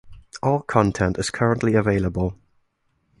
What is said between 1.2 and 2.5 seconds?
currently available.